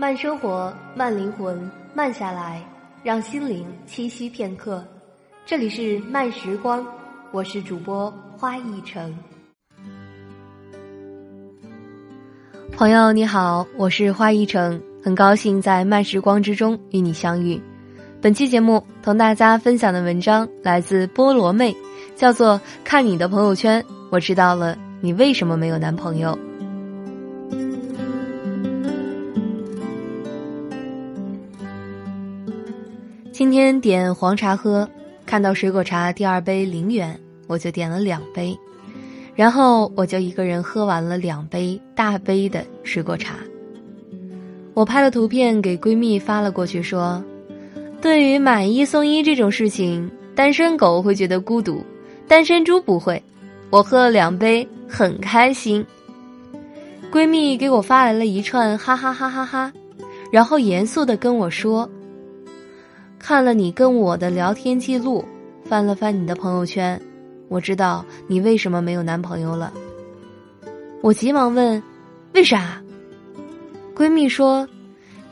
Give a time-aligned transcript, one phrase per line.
[0.00, 2.62] 慢生活，慢灵魂，慢下来，
[3.02, 4.84] 让心灵栖息片刻。
[5.44, 6.86] 这里是慢时光，
[7.32, 9.12] 我是主播花一城。
[12.70, 17.60] 朋友你好，我是花一城，很高兴在慢时光之中与你相遇。
[18.20, 21.76] 本期节目同大家分享的文章来自菠萝妹，
[22.14, 22.54] 叫做
[22.84, 26.38] 《看你的朋友圈，我知道了你为什么没有男朋友》。
[33.38, 34.90] 今天点黄茶喝，
[35.24, 37.16] 看到水果茶第二杯零元，
[37.46, 38.58] 我就点了两杯，
[39.36, 43.36] 然后我就一个人喝完了两杯大杯的水果茶。
[44.74, 47.22] 我拍了图片给闺蜜发了过去，说
[48.02, 51.80] ：“对于买一送一这种事情，单身狗会觉得孤独，
[52.26, 53.22] 单身猪不会。
[53.70, 55.86] 我喝了两杯，很开心。”
[57.12, 59.72] 闺蜜给我发来了一串哈哈哈哈哈，
[60.32, 61.88] 然后严肃的跟我说。
[63.18, 65.24] 看了你跟我的聊天记录，
[65.64, 67.00] 翻了翻你的朋友圈，
[67.48, 69.72] 我知道你为什么没有男朋友了。
[71.02, 71.82] 我急忙问
[72.34, 72.80] ：“为啥？”
[73.94, 74.66] 闺蜜说：“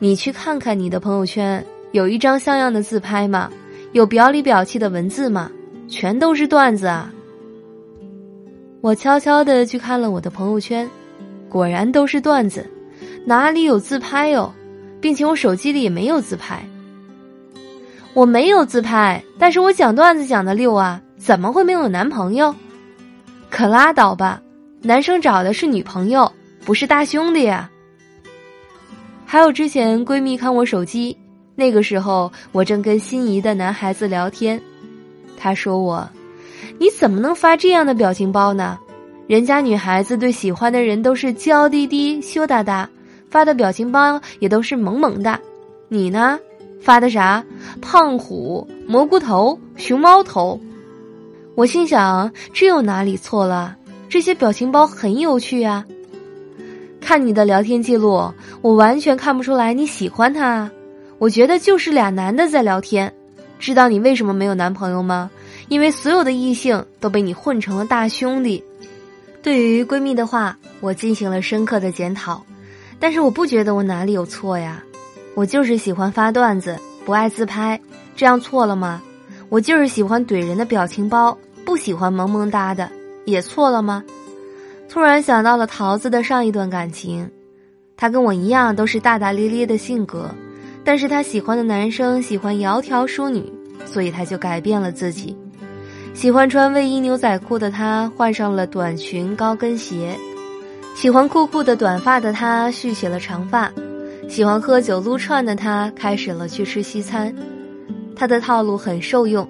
[0.00, 3.50] 你去看看你的朋友圈，有一张像样的自拍吗？
[3.92, 5.50] 有表里表气的文字吗？
[5.86, 7.12] 全都是段子啊！”
[8.80, 10.88] 我悄悄的去看了我的朋友圈，
[11.48, 12.66] 果然都是段子，
[13.24, 14.52] 哪里有自拍哟？
[15.00, 16.66] 并且我手机里也没有自拍。
[18.14, 22.54] 我没有自拍，但是我讲段子讲的溜啊，怎么会没有男朋友？
[23.50, 24.40] 可拉倒吧，
[24.80, 26.30] 男生找的是女朋友，
[26.64, 27.68] 不是大兄弟呀。
[29.26, 31.16] 还有之前闺蜜看我手机，
[31.56, 34.62] 那个时候我正跟心仪的男孩子聊天，
[35.36, 36.08] 她说我，
[36.78, 38.78] 你怎么能发这样的表情包呢？
[39.26, 42.88] 人家女孩子对喜欢的人都是娇滴滴、羞答答，
[43.28, 45.40] 发的表情包也都是萌萌的，
[45.88, 46.38] 你呢？
[46.84, 47.42] 发的啥？
[47.80, 50.60] 胖虎、蘑菇头、熊猫头。
[51.54, 53.74] 我心想，这有哪里错了？
[54.06, 55.82] 这些表情包很有趣啊。
[57.00, 58.30] 看你的聊天记录，
[58.60, 60.70] 我完全看不出来你喜欢他。
[61.18, 63.10] 我觉得就是俩男的在聊天。
[63.58, 65.30] 知道你为什么没有男朋友吗？
[65.68, 68.62] 因为所有的异性都被你混成了大兄弟。
[69.42, 72.44] 对于闺蜜的话，我进行了深刻的检讨，
[73.00, 74.82] 但是我不觉得我哪里有错呀。
[75.34, 77.80] 我就是喜欢发段子，不爱自拍，
[78.14, 79.02] 这样错了吗？
[79.48, 82.88] 我就是喜欢怼人的表情包，不喜欢萌萌哒的，
[83.24, 84.02] 也错了吗？
[84.88, 87.28] 突然想到了桃子的上一段感情，
[87.96, 90.30] 她跟我一样都是大大咧咧的性格，
[90.84, 93.52] 但是她喜欢的男生喜欢窈窕淑女，
[93.84, 95.36] 所以她就改变了自己，
[96.14, 100.16] 喜欢穿卫衣牛仔裤的她换上了短裙高跟鞋，
[100.94, 103.70] 喜欢酷酷的短发的她蓄起了长发。
[104.28, 107.32] 喜欢喝酒撸串的他开始了去吃西餐，
[108.16, 109.48] 他的套路很受用，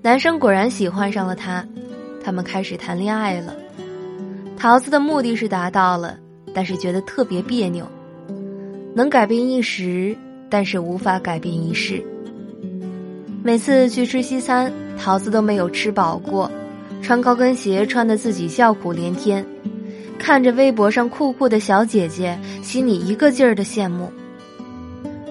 [0.00, 1.66] 男生果然喜欢上了他，
[2.24, 3.54] 他们开始谈恋爱了。
[4.56, 6.16] 桃子的目的是达到了，
[6.54, 7.86] 但是觉得特别别扭，
[8.94, 10.16] 能改变一时，
[10.48, 12.02] 但是无法改变一世。
[13.42, 16.50] 每次去吃西餐，桃子都没有吃饱过，
[17.02, 19.44] 穿高跟鞋穿的自己叫苦连天。
[20.22, 24.08] 看着微博上酷酷的小姐姐，心里一个劲儿的羡慕。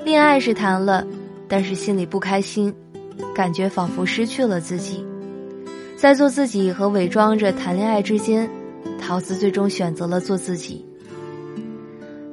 [0.04, 1.08] 恋爱是谈了，
[1.48, 2.74] 但是心里不开心，
[3.34, 5.06] 感觉仿佛失去了自己。
[5.96, 8.50] 在做自己和伪装着谈恋爱之间，
[9.00, 10.86] 桃子最终选择了做自己。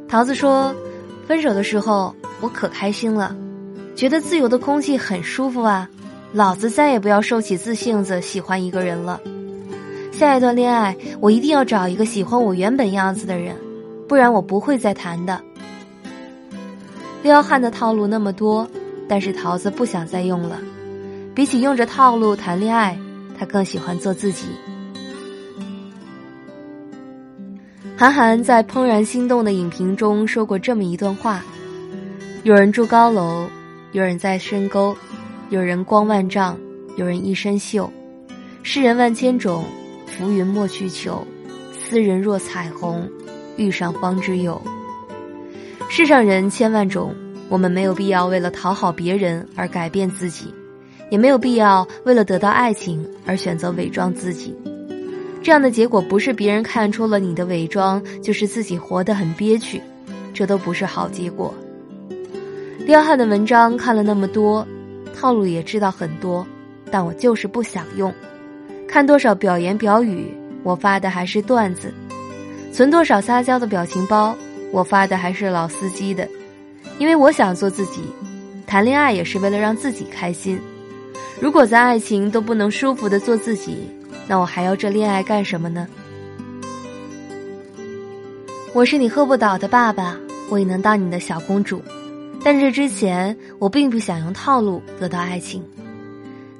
[0.08, 0.74] 桃子说
[1.28, 3.36] ：“分手的时候我可开心了，
[3.94, 5.88] 觉得自由的空气很舒服啊，
[6.32, 9.20] 老子再也不要受起自性子喜欢一个人了。”
[10.18, 13.54] 下一段恋爱，我一定要找一个喜欢我原本样子的人，
[14.08, 15.40] 不然我不会再谈的。
[17.22, 18.68] 撩汉的套路那么多，
[19.06, 20.58] 但是桃子不想再用了。
[21.36, 22.98] 比起用着套路谈恋爱，
[23.38, 24.46] 他更喜欢做自己。
[27.96, 31.44] 韩寒在《怦然心动》的影评中说过这么一段话：
[32.42, 33.46] 有人住高楼，
[33.92, 34.96] 有人在深沟，
[35.50, 36.58] 有人光万丈，
[36.96, 37.88] 有人一身锈，
[38.64, 39.62] 世人万千种。
[40.08, 41.26] 浮云莫去求，
[41.72, 43.08] 斯人若彩虹，
[43.56, 44.60] 遇上方知有。
[45.88, 47.14] 世上人千万种，
[47.48, 50.52] 我们没有必要为了讨好别人而改变自己，
[51.10, 54.54] 也没有必要为了得到爱情而选择伪装自己。
[55.42, 59.80] 这样的结果不是别人看出了你的伪装，就是自己活得很憋屈，
[60.34, 61.54] 这都不是好结果。
[62.84, 64.66] 撩汉的文章看了那么多，
[65.14, 66.46] 套路也知道很多，
[66.90, 68.12] 但我就是不想用。
[68.88, 70.26] 看多少表言表语，
[70.62, 71.88] 我发的还是段子；
[72.72, 74.34] 存多少撒娇的表情包，
[74.72, 76.26] 我发的还是老司机的；
[76.98, 78.00] 因为我想做自己，
[78.66, 80.58] 谈恋爱也是为了让自己开心。
[81.38, 83.76] 如果在爱情都不能舒服的做自己，
[84.26, 85.86] 那我还要这恋爱干什么呢？
[88.72, 90.16] 我是你喝不倒的爸爸，
[90.48, 91.82] 我也能当你的小公主，
[92.42, 95.62] 但这之前我并不想用套路得到爱情。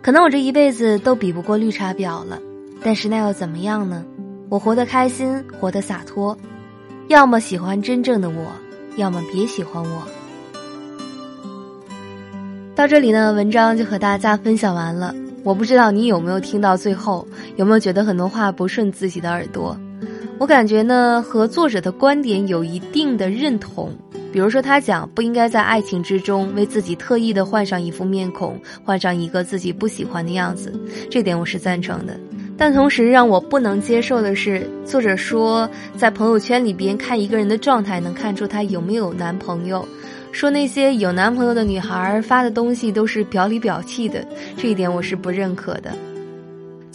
[0.00, 2.38] 可能我这一辈子都比不过绿茶婊了，
[2.82, 4.04] 但是那又怎么样呢？
[4.48, 6.36] 我活得开心，活得洒脱，
[7.08, 8.46] 要么喜欢真正的我，
[8.96, 10.02] 要么别喜欢我。
[12.74, 15.14] 到这里呢，文章就和大家分享完了。
[15.44, 19.76] 我不知道你有没有听到最后，有没有觉得很多话不顺自己的耳朵？
[20.38, 23.92] 我感觉呢，和作者的观点有一定的认同。
[24.32, 30.72] 比如说，他讲不应该在爱情之中为自己特意的换上一副面孔，换上一个自己不喜欢的样子，
[31.10, 32.18] 这点我是赞成的。
[32.56, 39.86] 但同时让我不能接受的是，作者说在朋友圈里边看一个人的状态，能看出他有没有男朋友。
[40.30, 44.26] 说那些有男朋友的女孩发的东西都是表里表气的，
[44.56, 45.90] 这一点我是不认可的。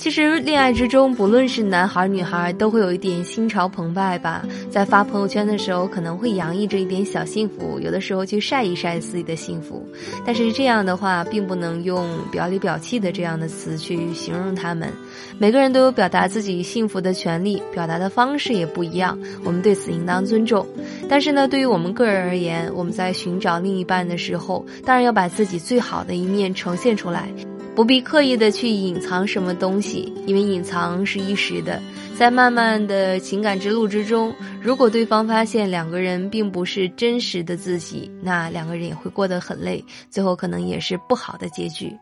[0.03, 4.45] 其实恋爱之中，不论是男孩女孩，都会有一点心潮澎湃吧。
[4.69, 9.81] 在发朋友圈的时候，可能会洋溢着一点小幸福，有的时候去晒一晒自己的幸福。
[10.25, 14.91] 但是这样的话，并不能用表里表气的这样的词去形容他们。
[15.39, 20.67] 每个人都有表达自己幸福的权利，表达的方式也不一样，我们对此应当尊重。
[21.07, 27.29] 但是呢，对于我们个人而言，我们在寻找另一半的时候，当然要把自己最好的一面呈现出来。
[27.75, 31.81] 不必刻意的去隐藏什么东西，因为隐藏是一时的。
[32.15, 34.31] 在漫漫的情感之路之中，
[34.61, 41.97] 如果对方发现两个人并不是真实的自己，那两个人也会过得很累，最后可能也是不好的结局。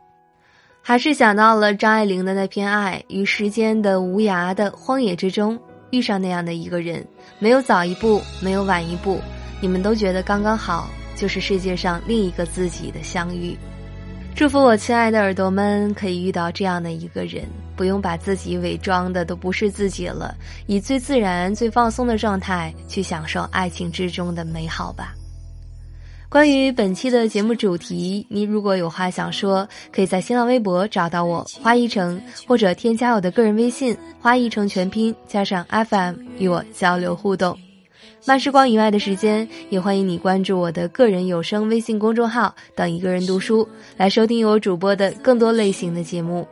[0.82, 5.58] 还是想到了张爱玲的那篇爱，与时间的无涯的荒野之中
[5.92, 7.08] 遇上那样的一个人，
[7.40, 9.22] 没有早一步，没有晚一步，
[9.62, 13.58] 你们都觉得刚刚好，就是世界上另一个自己的相遇。
[14.34, 17.46] 祝福我亲爱的耳朵们可以遇到这样的一个人，
[17.76, 20.36] 不用把自己伪装的都不是自己了，
[20.66, 25.14] 以最自然、最放松的状态去享受爱情之中的美好吧。
[26.28, 37.56] 关于本期的节目主题，你如果有话想说，可以在新浪微博找到我花一城，或者添加我的个人微信花一城全拼加上 FM 与我交流互动。
[38.24, 46.48] 慢时光以外的时间，也欢迎你关注我的个人有声微信公众号“等一个人读书”，来收听我主播的更多类型的节目。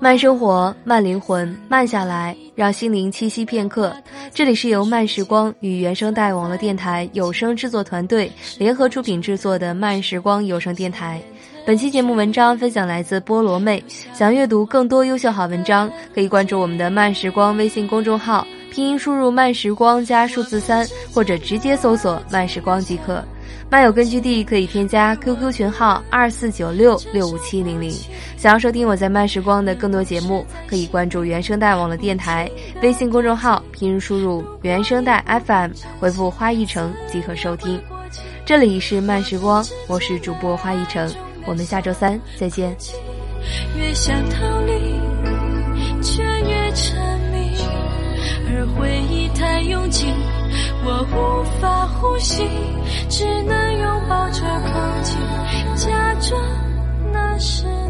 [0.00, 3.94] 慢生活，慢灵魂，慢下来，让心灵栖息片刻。
[4.34, 11.22] 这里是由慢时光与原声带网络电台有声制作团队联合出品制作的慢时光有声电台。
[11.64, 13.82] 本期节目文章分享来自菠萝妹。
[14.12, 18.44] 想阅读更多优秀好文章，可以关注我们的慢时光微信公众号。
[18.74, 23.24] 拼音输入“慢时光”加数字三，或者直接搜索“慢时光”即可。
[23.70, 27.92] 漫友根据地可以添加 QQ 群号二四九六六五七零零。
[28.36, 32.50] 想要收听我在慢时光的更多节目，可以关注原声带网络电台
[32.82, 37.80] 微信公众号，拼音输入“原声带 FM”，回复“花一城”即可收听。
[38.44, 41.08] 这里是慢时光，我是主播花一城，
[41.46, 42.76] 我们下周三再见。
[43.78, 47.13] 越想逃离，却越沉。
[48.76, 50.06] 回忆太拥挤
[50.84, 52.48] 我无法呼吸
[53.08, 55.16] 只能拥抱着空气
[55.76, 56.40] 假装
[57.12, 57.83] 那是